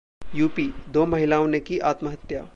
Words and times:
UP 0.35 0.91
दो 0.91 1.05
महिलाओं 1.05 1.47
ने 1.47 1.59
की 1.59 1.79
आत्महत्या 1.79 2.45